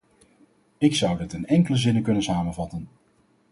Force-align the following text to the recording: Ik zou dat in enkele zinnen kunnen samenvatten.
Ik 0.77 0.95
zou 0.95 1.17
dat 1.17 1.33
in 1.33 1.45
enkele 1.45 1.77
zinnen 1.77 2.03
kunnen 2.03 2.23
samenvatten. 2.23 2.89